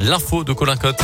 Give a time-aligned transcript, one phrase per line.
[0.00, 1.02] l'info de Colin Cotte.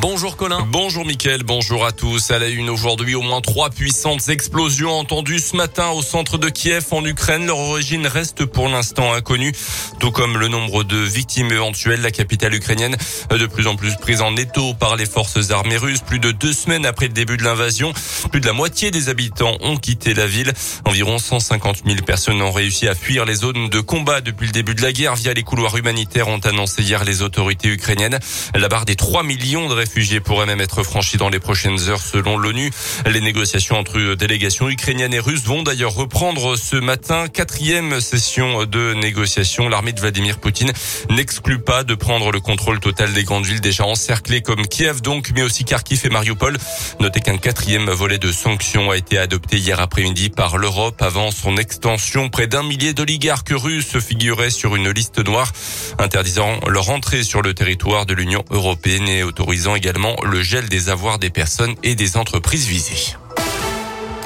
[0.00, 0.66] Bonjour Colin.
[0.68, 2.32] Bonjour Mickaël, bonjour à tous.
[2.32, 6.48] À la une aujourd'hui, au moins trois puissantes explosions entendues ce matin au centre de
[6.48, 7.46] Kiev en Ukraine.
[7.46, 9.52] Leur origine reste pour l'instant inconnue,
[10.00, 12.00] tout comme le nombre de victimes éventuelles.
[12.00, 12.96] La capitale ukrainienne
[13.30, 16.00] de plus en plus prise en étau par les forces armées russes.
[16.00, 17.92] Plus de deux semaines après le début de l'invasion,
[18.30, 20.52] plus de la moitié des habitants ont quitté la ville.
[20.84, 24.74] Environ 150 000 personnes ont réussi à fuir les zones de combat depuis le début
[24.74, 28.18] de la guerre via les couloirs humanitaires, ont annoncé hier les autorités ukrainiennes.
[28.54, 32.36] La barre des 3 millions réfugiés pourraient même être franchis dans les prochaines heures selon
[32.36, 32.70] l'ONU.
[33.06, 37.28] Les négociations entre délégations ukrainiennes et russes vont d'ailleurs reprendre ce matin.
[37.28, 39.68] Quatrième session de négociation.
[39.68, 40.72] L'armée de Vladimir Poutine
[41.10, 45.30] n'exclut pas de prendre le contrôle total des grandes villes déjà encerclées comme Kiev donc,
[45.34, 46.56] mais aussi Kharkiv et Mariupol.
[47.00, 51.56] Notez qu'un quatrième volet de sanctions a été adopté hier après-midi par l'Europe avant son
[51.56, 52.28] extension.
[52.28, 55.52] Près d'un millier d'oligarques russes figuraient sur une liste noire
[55.98, 60.88] interdisant leur entrée sur le territoire de l'Union européenne et autorisant également le gel des
[60.88, 63.16] avoirs des personnes et des entreprises visées.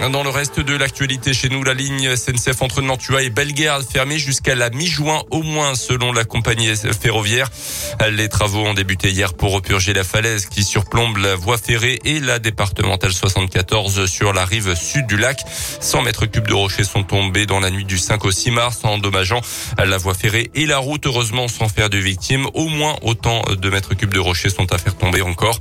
[0.08, 4.18] Dans le reste de l'actualité chez nous, la ligne SNCF entre Nantua et Bellegarde fermée
[4.18, 7.50] jusqu'à la mi-juin au moins selon la compagnie ferroviaire.
[8.10, 12.18] Les travaux ont débuté hier pour repurger la falaise qui surplombe la voie ferrée et
[12.18, 15.42] la départementale 74 sur la rive sud du lac.
[15.80, 18.78] 100 mètres cubes de rochers sont tombés dans la nuit du 5 au 6 mars
[18.84, 19.42] endommageant
[19.78, 22.46] la voie ferrée et la route, heureusement sans faire de victimes.
[22.54, 25.58] Au moins autant de mètres cubes de rochers sont à faire tomber encore.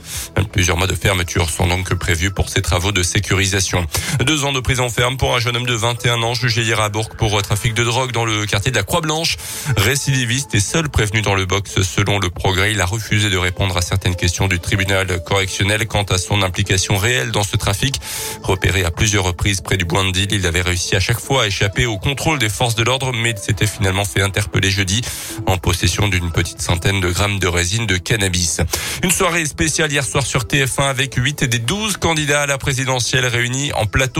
[0.53, 3.85] Plusieurs mois de fermeture sont donc prévus pour ces travaux de sécurisation.
[4.29, 6.89] Deux ans de prison ferme pour un jeune homme de 21 ans jugé hier à
[6.89, 9.37] Bourg pour trafic de drogue dans le quartier de la Croix-Blanche.
[9.75, 12.71] Récidiviste et seul prévenu dans le box selon le progrès.
[12.71, 16.95] Il a refusé de répondre à certaines questions du tribunal correctionnel quant à son implication
[16.95, 17.95] réelle dans ce trafic.
[18.43, 21.87] Repéré à plusieurs reprises près du Boindil, il avait réussi à chaque fois à échapper
[21.87, 25.01] au contrôle des forces de l'ordre, mais s'était finalement fait interpeller jeudi
[25.47, 28.61] en possession d'une petite centaine de grammes de résine de cannabis.
[29.01, 33.25] Une soirée spéciale hier soir sur TF1 avec 8 des 12 candidats à la présidentielle
[33.25, 34.18] réunis en plateau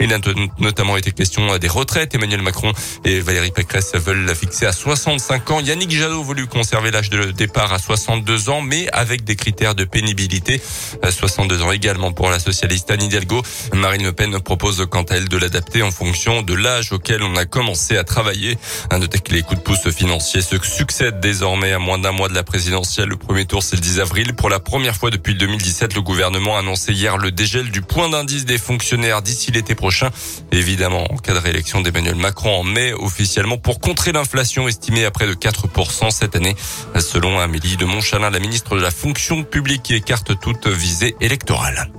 [0.00, 0.18] il a
[0.58, 2.14] notamment été question des retraites.
[2.14, 2.72] Emmanuel Macron
[3.04, 5.60] et Valérie Pécresse veulent la fixer à 65 ans.
[5.60, 9.84] Yannick Jadot voulu conserver l'âge de départ à 62 ans, mais avec des critères de
[9.84, 10.60] pénibilité.
[11.02, 13.42] À 62 ans également pour la socialiste Anne Hidalgo.
[13.74, 17.36] Marine Le Pen propose quant à elle de l'adapter en fonction de l'âge auquel on
[17.36, 18.58] a commencé à travailler.
[18.90, 22.28] Un noter que les coups de pouce financiers se succèdent désormais à moins d'un mois
[22.28, 23.08] de la présidentielle.
[23.08, 24.34] Le premier tour, c'est le 10 avril.
[24.34, 28.08] Pour la première fois depuis 2017, le gouvernement a annoncé hier le dégel du point
[28.08, 30.10] d'indice des fonctionnaires l'été prochain.
[30.52, 35.10] Évidemment, en cas de réélection d'Emmanuel Macron en mai, officiellement pour contrer l'inflation estimée à
[35.10, 36.54] près de 4% cette année.
[36.98, 41.90] Selon Amélie de Montchalin, la ministre de la fonction publique qui écarte toute visée électorale.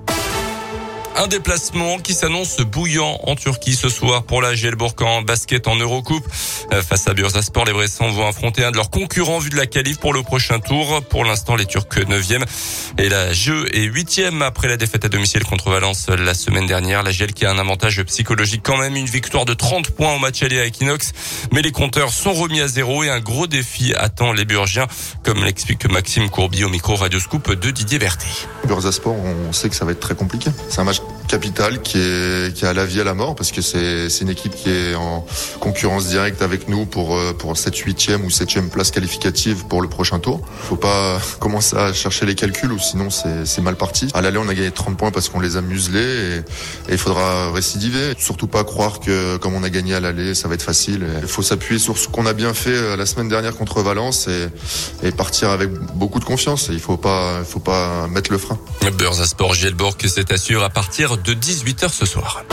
[1.19, 5.75] Un déplacement qui s'annonce bouillant en Turquie ce soir pour la GL en basket en
[5.75, 6.25] Eurocoupe.
[6.71, 9.65] Euh, face à Bursaspor, les Bressans vont affronter un de leurs concurrents vu de la
[9.65, 11.03] qualif pour le prochain tour.
[11.09, 12.45] Pour l'instant, les Turcs 9e
[12.97, 17.03] et la GE est 8e après la défaite à domicile contre Valence la semaine dernière.
[17.03, 20.19] La GL qui a un avantage psychologique quand même, une victoire de 30 points au
[20.19, 21.11] match aller à Equinox.
[21.51, 24.87] Mais les compteurs sont remis à zéro et un gros défi attend les Burgiens,
[25.25, 28.47] comme l'explique Maxime Courby au micro Radioscoop de Didier Berthet.
[28.63, 30.49] Bursaspor, on sait que ça va être très compliqué.
[30.69, 33.61] C'est un match capital qui est qui a la vie à la mort parce que
[33.61, 35.25] c'est c'est une équipe qui est en
[35.59, 39.87] concurrence directe avec nous pour euh, pour cette huitième ou septième place qualificative pour le
[39.87, 40.41] prochain tour.
[40.67, 44.07] Faut pas commencer à chercher les calculs ou sinon c'est c'est mal parti.
[44.15, 46.41] À l'aller on a gagné 30 points parce qu'on les a muselés
[46.89, 48.15] et il faudra récidiver.
[48.17, 51.05] Surtout pas croire que comme on a gagné à l'aller ça va être facile.
[51.21, 54.27] Il faut s'appuyer sur ce qu'on a bien fait euh, la semaine dernière contre Valence
[54.27, 54.47] et,
[55.07, 56.69] et partir avec beaucoup de confiance.
[56.71, 58.57] Il faut pas faut pas mettre le frein.
[59.25, 62.43] Sport Gielborg c'est assure à partir de 18h ce soir.